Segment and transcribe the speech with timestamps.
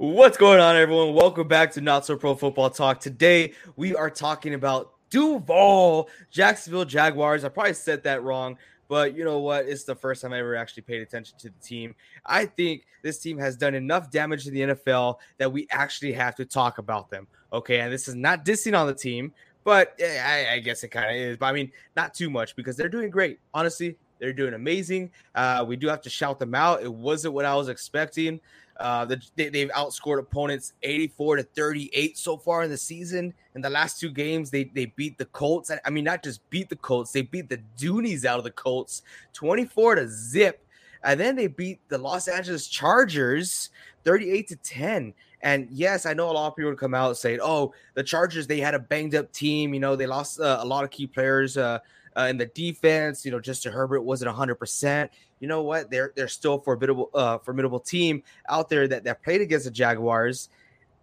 [0.00, 1.12] What's going on, everyone?
[1.12, 3.00] Welcome back to Not So Pro Football Talk.
[3.00, 7.44] Today, we are talking about Duval, Jacksonville Jaguars.
[7.44, 8.56] I probably said that wrong,
[8.88, 9.66] but you know what?
[9.66, 11.94] It's the first time I ever actually paid attention to the team.
[12.24, 16.34] I think this team has done enough damage to the NFL that we actually have
[16.36, 17.26] to talk about them.
[17.52, 20.88] Okay, and this is not dissing on the team, but eh, I, I guess it
[20.88, 21.36] kind of is.
[21.36, 23.38] But I mean, not too much because they're doing great.
[23.52, 25.10] Honestly, they're doing amazing.
[25.34, 26.82] Uh, we do have to shout them out.
[26.82, 28.40] It wasn't what I was expecting.
[28.80, 33.34] Uh, the, they, have outscored opponents 84 to 38 so far in the season.
[33.54, 35.70] In the last two games, they they beat the Colts.
[35.84, 39.02] I mean, not just beat the Colts, they beat the Doonies out of the Colts
[39.34, 40.64] 24 to zip.
[41.02, 43.70] And then they beat the Los Angeles Chargers
[44.04, 45.14] 38 to 10.
[45.42, 48.46] And yes, I know a lot of people would come out saying, "Oh, the Chargers
[48.46, 49.74] they had a banged up team.
[49.74, 51.78] You know, they lost uh, a lot of key players uh,
[52.16, 53.24] uh, in the defense.
[53.24, 54.56] You know, Justin Herbert wasn't 100.
[54.56, 55.90] percent You know what?
[55.90, 60.48] They're they're still formidable uh, formidable team out there that that played against the Jaguars."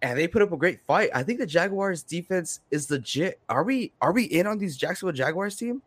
[0.00, 1.10] And they put up a great fight.
[1.12, 3.40] I think the Jaguars defense is legit.
[3.48, 5.82] Are we are we in on these Jacksonville Jaguars team?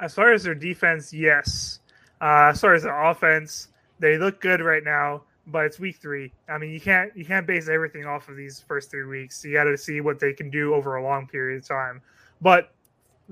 [0.00, 1.80] As far as their defense, yes.
[2.20, 6.32] Uh, as far as their offense, they look good right now but it's week three.
[6.48, 9.44] I mean, you can't you can't base everything off of these first three weeks.
[9.44, 12.00] You got to see what they can do over a long period of time.
[12.40, 12.72] But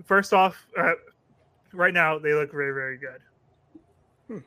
[0.04, 0.92] first off, uh,
[1.72, 3.20] right now they look very very good.
[4.28, 4.38] Hmm.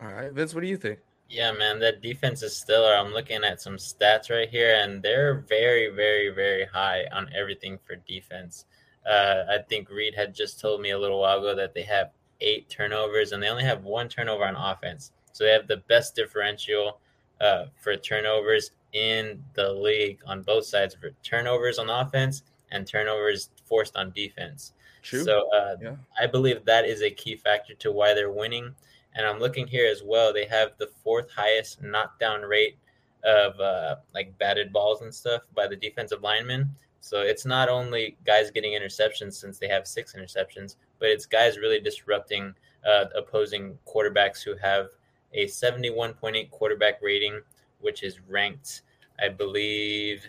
[0.00, 0.98] All right, Vince, what do you think?
[1.30, 2.94] Yeah, man, that defense is stellar.
[2.94, 7.78] I'm looking at some stats right here, and they're very, very, very high on everything
[7.84, 8.64] for defense.
[9.06, 12.12] Uh, I think Reed had just told me a little while ago that they have
[12.40, 15.12] eight turnovers, and they only have one turnover on offense.
[15.32, 16.98] So they have the best differential
[17.42, 23.50] uh, for turnovers in the league on both sides for turnovers on offense and turnovers
[23.64, 24.72] forced on defense.
[25.02, 25.24] True.
[25.24, 25.96] So uh, yeah.
[26.18, 28.74] I believe that is a key factor to why they're winning.
[29.14, 30.32] And I'm looking here as well.
[30.32, 32.78] They have the fourth highest knockdown rate
[33.24, 36.70] of uh, like batted balls and stuff by the defensive linemen.
[37.00, 41.58] So it's not only guys getting interceptions since they have six interceptions, but it's guys
[41.58, 42.54] really disrupting
[42.86, 44.88] uh, opposing quarterbacks who have
[45.32, 47.40] a 71.8 quarterback rating,
[47.80, 48.82] which is ranked,
[49.20, 50.26] I believe,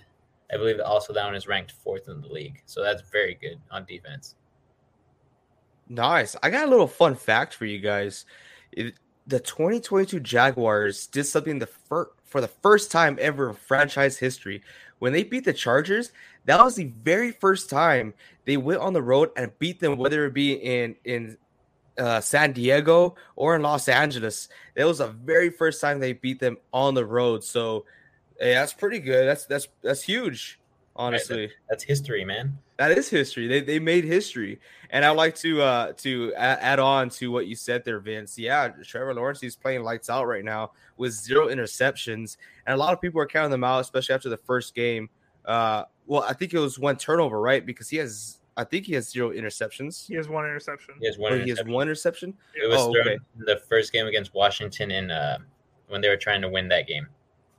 [0.51, 2.61] I believe also that one is ranked fourth in the league.
[2.65, 4.35] So that's very good on defense.
[5.89, 6.35] Nice.
[6.43, 8.25] I got a little fun fact for you guys.
[8.71, 8.93] It,
[9.25, 14.61] the 2022 Jaguars did something the fir- for the first time ever in franchise history.
[14.99, 16.11] When they beat the Chargers,
[16.45, 18.13] that was the very first time
[18.45, 21.37] they went on the road and beat them, whether it be in in
[21.97, 24.47] uh, San Diego or in Los Angeles.
[24.75, 27.43] That was the very first time they beat them on the road.
[27.43, 27.85] So
[28.39, 29.27] hey, that's pretty good.
[29.27, 30.58] That's that's that's huge.
[30.99, 32.57] Honestly, right, that's history, man.
[32.77, 33.47] That is history.
[33.47, 37.47] They, they made history, and I'd like to uh to add, add on to what
[37.47, 38.37] you said there, Vince.
[38.37, 42.35] Yeah, Trevor Lawrence he's playing lights out right now with zero interceptions,
[42.67, 45.09] and a lot of people are counting them out, especially after the first game.
[45.45, 47.65] Uh, well, I think it was one turnover, right?
[47.65, 50.05] Because he has I think he has zero interceptions.
[50.05, 50.95] He has one interception.
[50.99, 51.41] He has one.
[51.43, 52.33] He has one interception.
[52.61, 53.17] It was oh, okay.
[53.37, 55.37] the first game against Washington in uh,
[55.87, 57.07] when they were trying to win that game.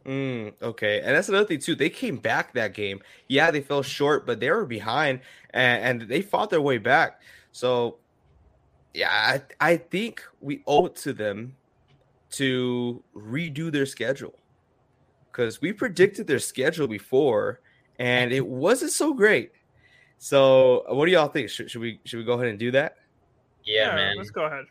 [0.07, 1.75] Mm, okay, and that's another thing too.
[1.75, 3.01] They came back that game.
[3.29, 7.21] Yeah, they fell short, but they were behind, and, and they fought their way back.
[7.53, 7.99] So,
[8.95, 11.57] yeah, I, I think we owe it to them
[12.33, 14.35] to redo their schedule
[15.31, 17.61] because we predicted their schedule before,
[17.99, 19.53] and it wasn't so great.
[20.17, 21.51] So, what do y'all think?
[21.51, 22.97] Should, should we should we go ahead and do that?
[23.65, 24.17] Yeah, yeah man.
[24.17, 24.65] Let's go ahead.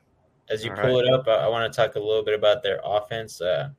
[0.50, 1.06] As you All pull right.
[1.06, 3.40] it up, I, I want to talk a little bit about their offense.
[3.42, 3.70] Uh,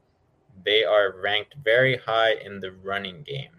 [0.64, 3.50] they are ranked very high in the running game.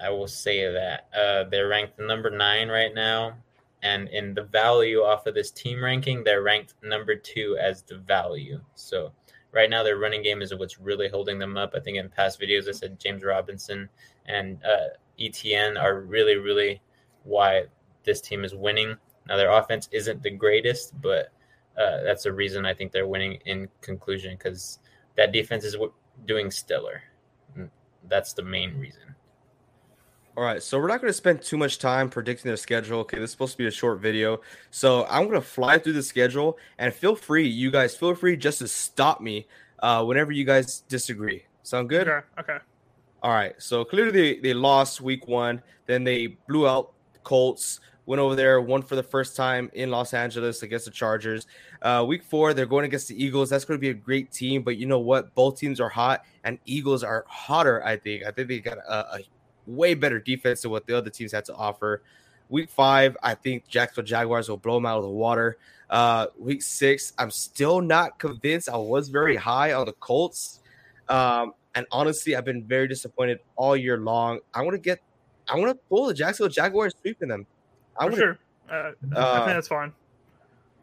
[0.00, 3.36] I will say that uh, they're ranked number nine right now,
[3.82, 7.96] and in the value off of this team ranking, they're ranked number two as the
[7.98, 8.60] value.
[8.74, 9.12] So
[9.52, 11.72] right now, their running game is what's really holding them up.
[11.74, 13.88] I think in past videos, I said James Robinson
[14.26, 16.82] and uh, Etienne are really, really
[17.24, 17.64] why
[18.04, 18.96] this team is winning.
[19.26, 21.32] Now, their offense isn't the greatest, but
[21.78, 24.78] uh, that's the reason I think they're winning in conclusion because
[25.16, 25.76] that defense is
[26.26, 27.02] doing stellar.
[28.08, 29.02] That's the main reason.
[30.36, 33.00] All right, so we're not going to spend too much time predicting their schedule.
[33.00, 35.94] Okay, this is supposed to be a short video, so I'm going to fly through
[35.94, 39.46] the schedule, and feel free, you guys, feel free just to stop me
[39.78, 41.44] uh, whenever you guys disagree.
[41.62, 42.06] Sound good?
[42.06, 42.26] Okay.
[42.38, 42.58] Okay.
[43.22, 43.54] All right.
[43.58, 45.62] So clearly they, they lost week one.
[45.86, 49.90] Then they blew out the Colts, went over there, won for the first time in
[49.90, 51.46] Los Angeles against the Chargers.
[51.82, 53.50] Uh, week four, they're going against the Eagles.
[53.50, 54.62] That's going to be a great team.
[54.62, 55.34] But you know what?
[55.34, 58.24] Both teams are hot, and Eagles are hotter, I think.
[58.24, 59.18] I think they got a, a
[59.66, 62.02] way better defense than what the other teams had to offer.
[62.48, 65.58] Week five, I think Jacksonville Jaguars will blow them out of the water.
[65.90, 68.68] Uh, week six, I'm still not convinced.
[68.68, 70.60] I was very high on the Colts.
[71.08, 74.38] Um, and honestly, I've been very disappointed all year long.
[74.54, 75.00] I want to get,
[75.48, 77.46] I want to pull the Jacksonville Jaguars sweeping them.
[77.98, 78.38] I wanna, sure.
[78.70, 79.92] Uh, I Uh, think that's fine.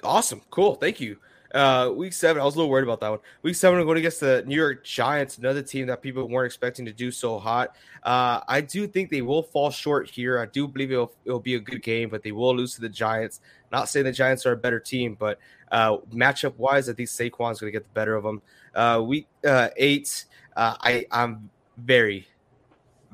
[0.03, 1.17] Awesome, cool, thank you.
[1.53, 3.19] Uh, week seven, I was a little worried about that one.
[3.43, 6.83] Week seven, we're going against the New York Giants, another team that people weren't expecting
[6.85, 7.75] to do so hot.
[8.01, 10.39] Uh, I do think they will fall short here.
[10.39, 12.89] I do believe it'll, it'll be a good game, but they will lose to the
[12.89, 13.41] Giants.
[13.71, 15.37] Not saying the Giants are a better team, but
[15.71, 18.41] uh, matchup wise, I think Saquon's going to get the better of them.
[18.73, 20.25] Uh, week uh, eight,
[20.55, 22.27] uh, I I'm very,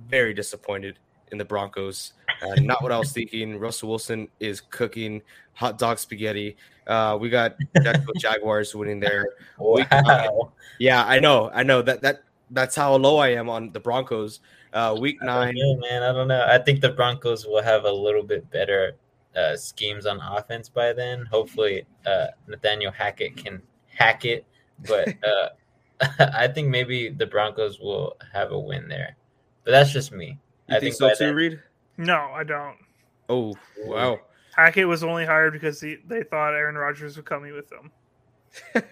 [0.07, 0.97] very disappointed
[1.33, 2.13] in the Broncos.
[2.41, 3.59] Uh, not what I was thinking.
[3.59, 5.21] Russell Wilson is cooking
[5.53, 6.55] hot dog spaghetti.
[6.87, 9.27] Uh, we got Jacksonville Jaguars winning there.
[9.59, 10.51] Week Wow.
[10.79, 14.39] Yeah, I know, I know that that that's how low I am on the Broncos.
[14.71, 16.03] Uh, week nine, know, man.
[16.03, 16.45] I don't know.
[16.47, 18.95] I think the Broncos will have a little bit better
[19.35, 21.25] uh, schemes on offense by then.
[21.25, 24.45] Hopefully, uh, Nathaniel Hackett can hack it,
[24.87, 25.49] but uh,
[26.33, 29.15] I think maybe the Broncos will have a win there.
[29.65, 30.37] But that's just me.
[30.67, 31.59] you I think, think so too, then- Reed?
[31.99, 32.77] No, I don't.
[33.27, 34.21] Oh, wow.
[34.55, 37.91] Hackett was only hired because he, they thought Aaron Rodgers would come with them.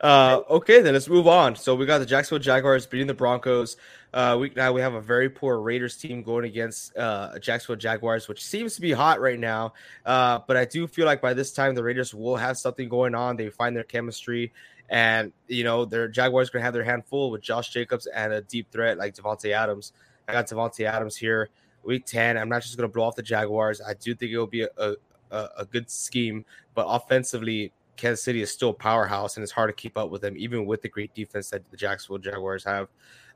[0.00, 1.54] Uh, okay, then let's move on.
[1.54, 3.76] So we got the Jacksonville Jaguars beating the Broncos.
[4.14, 8.26] Uh, week now we have a very poor Raiders team going against uh, Jacksonville Jaguars,
[8.26, 9.74] which seems to be hot right now.
[10.06, 13.14] Uh, but I do feel like by this time the Raiders will have something going
[13.14, 13.36] on.
[13.36, 14.52] They find their chemistry,
[14.88, 18.32] and you know their Jaguars going to have their hand full with Josh Jacobs and
[18.32, 19.92] a deep threat like Davante Adams.
[20.26, 21.50] I got Davante Adams here.
[21.82, 23.80] Week ten, I'm not just going to blow off the Jaguars.
[23.80, 24.94] I do think it will be a,
[25.30, 26.44] a, a good scheme,
[26.74, 30.22] but offensively, Kansas City is still a powerhouse, and it's hard to keep up with
[30.22, 32.88] them, even with the great defense that the Jacksonville Jaguars have.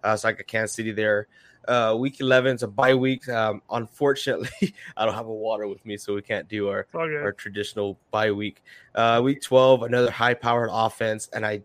[0.02, 1.28] Uh, so I got Kansas City there.
[1.68, 3.28] Uh, week 11 is a bye week.
[3.28, 7.22] Um, unfortunately, I don't have a water with me, so we can't do our, good.
[7.22, 8.62] our traditional bye week.
[8.94, 11.62] Uh, week 12, another high powered offense, and I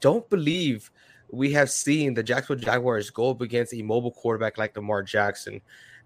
[0.00, 0.90] don't believe
[1.30, 5.60] we have seen the Jacksonville Jaguars go up against a mobile quarterback like Lamar Jackson.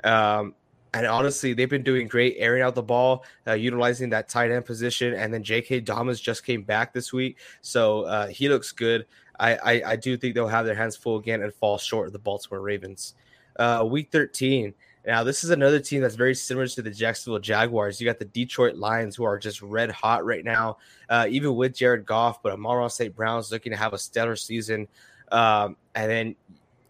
[0.05, 0.55] Um,
[0.93, 4.65] and honestly, they've been doing great airing out the ball, uh, utilizing that tight end
[4.65, 5.15] position.
[5.15, 5.81] And then J.K.
[5.81, 9.07] Dobbins just came back this week, so uh, he looks good.
[9.39, 12.13] I, I, I do think they'll have their hands full again and fall short of
[12.13, 13.15] the Baltimore Ravens.
[13.57, 14.75] Uh, week 13.
[15.07, 18.01] Now, this is another team that's very similar to the Jacksonville Jaguars.
[18.01, 20.77] You got the Detroit Lions, who are just red hot right now,
[21.09, 22.43] uh, even with Jared Goff.
[22.43, 23.15] But Amon-Ra St.
[23.15, 24.89] Brown's looking to have a stellar season.
[25.33, 26.37] Um, and then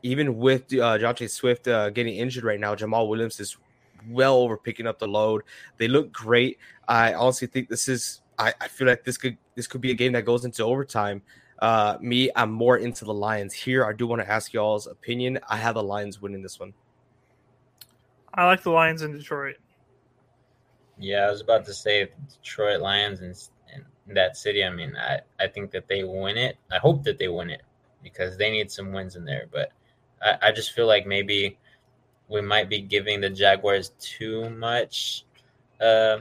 [0.02, 3.56] even with uh, D'Andre Swift uh, getting injured right now, Jamaal Williams is
[4.08, 5.42] well over picking up the load.
[5.76, 6.58] They look great.
[6.88, 8.22] I honestly think this is.
[8.38, 11.22] I, I feel like this could this could be a game that goes into overtime.
[11.60, 13.84] Uh, me, I'm more into the Lions here.
[13.84, 15.38] I do want to ask y'all's opinion.
[15.48, 16.72] I have the Lions winning this one.
[18.34, 19.56] I like the Lions in Detroit.
[20.98, 22.10] Yeah, I was about to say
[22.42, 23.34] Detroit Lions and
[24.10, 24.64] in that city.
[24.64, 26.56] I mean, I, I think that they win it.
[26.70, 27.62] I hope that they win it
[28.02, 29.46] because they need some wins in there.
[29.50, 29.72] But
[30.22, 31.58] I, I just feel like maybe
[32.28, 35.24] we might be giving the Jaguars too much
[35.80, 36.18] uh,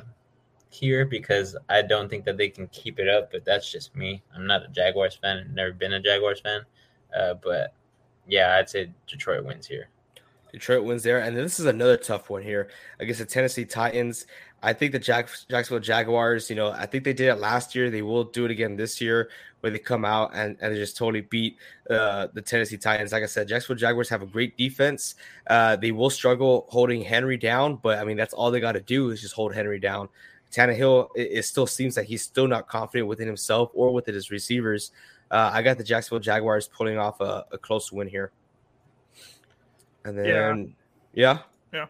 [0.69, 3.31] here because I don't think that they can keep it up.
[3.31, 4.21] But that's just me.
[4.35, 5.51] I'm not a Jaguars fan.
[5.53, 6.61] Never been a Jaguars fan.
[7.17, 7.73] Uh, but
[8.27, 9.89] yeah, I'd say Detroit wins here.
[10.51, 12.69] Detroit wins there, and this is another tough one here
[12.99, 14.25] against the Tennessee Titans.
[14.61, 17.89] I think the Jack, Jacksonville Jaguars, you know, I think they did it last year.
[17.89, 19.29] They will do it again this year,
[19.61, 21.57] where they come out and, and they just totally beat
[21.89, 23.11] uh, the Tennessee Titans.
[23.11, 25.15] Like I said, Jacksonville Jaguars have a great defense.
[25.47, 28.81] Uh, they will struggle holding Henry down, but I mean, that's all they got to
[28.81, 30.09] do is just hold Henry down.
[30.51, 34.31] Tannehill, it, it still seems like he's still not confident within himself or within his
[34.31, 34.91] receivers.
[35.31, 38.31] Uh, I got the Jacksonville Jaguars pulling off a, a close win here.
[40.09, 40.75] And then,
[41.13, 41.39] Yeah.
[41.71, 41.85] yeah, Yeah.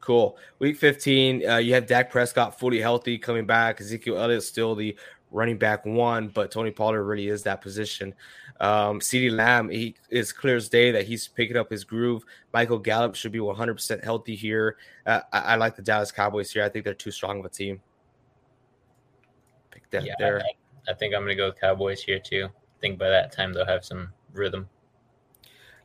[0.00, 0.36] cool.
[0.58, 3.80] Week 15, uh, you have Dak Prescott fully healthy coming back.
[3.80, 4.96] Ezekiel Elliott still the
[5.30, 8.14] running back one, but Tony Pollard really is that position.
[8.60, 12.24] Um, CeeDee Lamb, he is clear as day that he's picking up his groove.
[12.52, 14.76] Michael Gallup should be 100% healthy here.
[15.04, 16.64] Uh, I, I like the Dallas Cowboys here.
[16.64, 17.80] I think they're too strong of a team.
[19.70, 20.40] Pick that Yeah, there.
[20.40, 22.46] I, I think I'm going to go with Cowboys here too.
[22.46, 24.68] I think by that time they'll have some rhythm.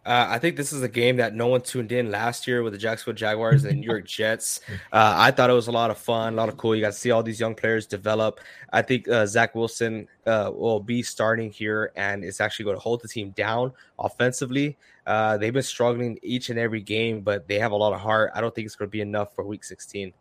[0.04, 2.74] Uh, I think this is a game that no one tuned in last year with
[2.74, 4.62] the Jacksonville Jaguars and the New York Jets.
[4.92, 6.76] Uh, I thought it was a lot of fun, a lot of cool.
[6.76, 8.40] You got to see all these young players develop.
[8.74, 12.82] I think uh, Zach Wilson uh, will be starting here and is actually going to
[12.82, 14.76] hold the team down offensively.
[15.06, 18.32] Uh, they've been struggling each and every game, but they have a lot of heart.
[18.34, 20.14] I don't think it's going to be enough for Week 16.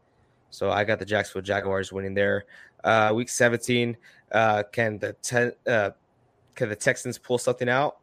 [0.51, 2.45] So I got the Jacksonville Jaguars winning there.
[2.85, 3.97] Uh, week 17,
[4.33, 7.99] uh, can the ten, can the Texans pull something out?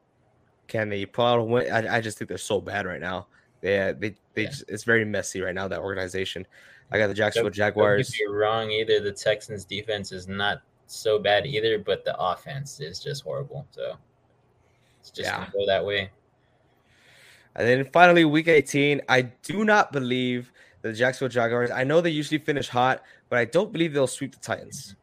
[0.67, 1.71] Can they pull out a win?
[1.71, 3.27] I, I just think they're so bad right now.
[3.61, 4.49] They uh, they they Yeah.
[4.49, 6.45] just, it's very messy right now that organization.
[6.91, 8.09] I got the Don't- Jacksonville don't Jaguars.
[8.11, 8.99] get me wrong either.
[8.99, 13.65] The Texans defense is not so bad either, but the offense is just horrible.
[13.71, 13.97] So
[15.01, 15.37] it's just Yeah.
[15.39, 16.11] gonna go that way.
[17.55, 20.51] And then finally, week 18, I do not believe
[20.83, 21.71] the Jacksonville Jaguars.
[21.71, 25.01] I know they usually finish hot, but I don't believe they'll sweep the Titans mm-hmm.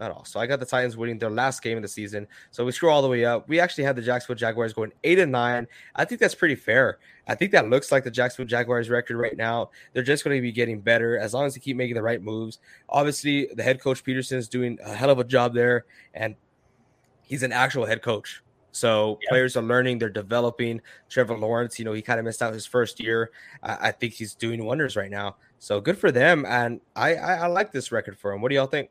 [0.00, 0.24] At all.
[0.24, 2.26] So I got the Titans winning their last game of the season.
[2.50, 3.46] So we scroll all the way up.
[3.50, 5.66] We actually had the Jacksonville Jaguars going eight and nine.
[5.94, 6.98] I think that's pretty fair.
[7.28, 9.68] I think that looks like the Jacksonville Jaguars record right now.
[9.92, 12.22] They're just going to be getting better as long as they keep making the right
[12.22, 12.60] moves.
[12.88, 16.34] Obviously, the head coach Pederson is doing a hell of a job there, and
[17.22, 18.42] he's an actual head coach.
[18.72, 19.28] So yeah.
[19.28, 20.80] players are learning, they're developing.
[21.10, 23.32] Trevor Lawrence, you know, he kind of missed out his first year.
[23.62, 25.36] I, I think he's doing wonders right now.
[25.58, 28.40] So good for them, and I, I, I like this record for him.
[28.40, 28.88] What do y'all think?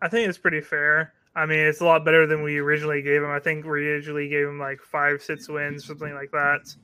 [0.00, 1.14] I think it's pretty fair.
[1.34, 3.30] I mean, it's a lot better than we originally gave him.
[3.30, 6.74] I think we originally gave him like five, six wins, something like that.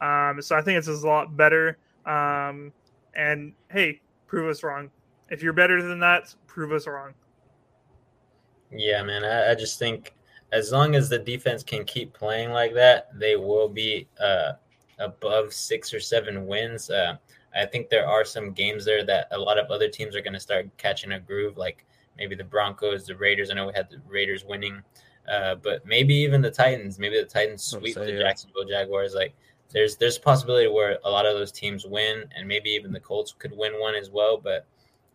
[0.00, 1.78] Um, so I think it's a lot better.
[2.04, 2.72] Um,
[3.14, 4.90] and hey, prove us wrong.
[5.30, 7.14] If you're better than that, prove us wrong.
[8.70, 9.24] Yeah, man.
[9.24, 10.14] I, I just think
[10.52, 14.52] as long as the defense can keep playing like that, they will be uh,
[14.98, 16.90] above six or seven wins.
[16.90, 17.16] Uh,
[17.54, 20.34] I think there are some games there that a lot of other teams are going
[20.34, 23.50] to start catching a groove, like maybe the Broncos, the Raiders.
[23.50, 24.82] I know we had the Raiders winning,
[25.28, 26.98] uh, but maybe even the Titans.
[26.98, 28.18] Maybe the Titans sweep say, the yeah.
[28.20, 29.14] Jacksonville Jaguars.
[29.14, 29.34] Like
[29.72, 33.00] there's there's a possibility where a lot of those teams win, and maybe even the
[33.00, 34.38] Colts could win one as well.
[34.38, 34.66] But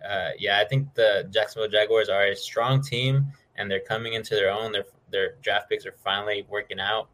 [0.08, 4.36] uh, yeah, I think the Jacksonville Jaguars are a strong team, and they're coming into
[4.36, 4.72] their own.
[4.72, 7.10] Their their draft picks are finally working out.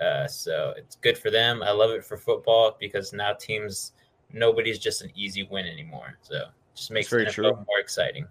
[0.00, 1.62] Uh, so it's good for them.
[1.62, 3.92] I love it for football because now teams
[4.32, 6.18] nobody's just an easy win anymore.
[6.22, 8.26] So just makes it more exciting.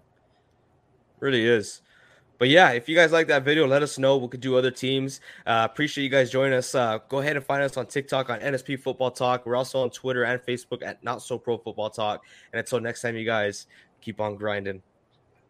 [1.20, 1.82] Really is.
[2.38, 4.16] But yeah, if you guys like that video, let us know.
[4.16, 5.20] We could do other teams.
[5.44, 6.72] Uh, appreciate you guys joining us.
[6.72, 9.44] Uh, go ahead and find us on TikTok on NSP Football Talk.
[9.44, 12.22] We're also on Twitter and Facebook at Not So Pro Football Talk.
[12.52, 13.66] And until next time, you guys
[14.00, 14.82] keep on grinding.